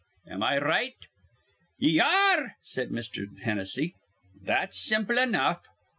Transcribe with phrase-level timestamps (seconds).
[0.25, 0.95] Am I right?"
[1.77, 3.27] "Ye ar re," said Mr.
[3.43, 3.93] Hennessy.
[4.43, 5.61] "That's simple enough.